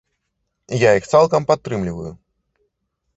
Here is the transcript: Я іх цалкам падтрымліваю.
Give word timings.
Я 0.87 0.93
іх 0.99 1.05
цалкам 1.11 1.45
падтрымліваю. 1.51 2.11